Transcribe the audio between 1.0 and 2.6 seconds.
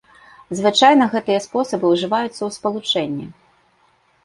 гэтыя спосабы ўжываюцца ў